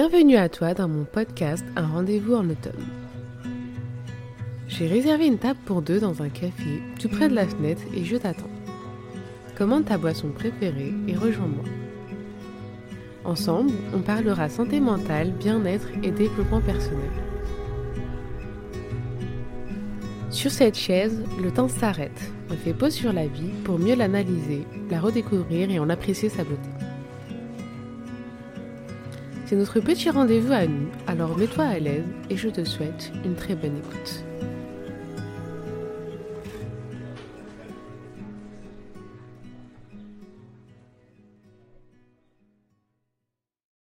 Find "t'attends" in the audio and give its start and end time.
8.16-8.46